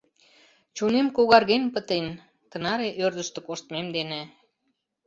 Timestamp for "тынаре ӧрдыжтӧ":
2.49-3.39